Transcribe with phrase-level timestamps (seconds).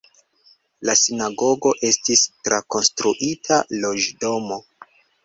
[0.89, 4.59] La sinagogo estis trakonstruita loĝdomo.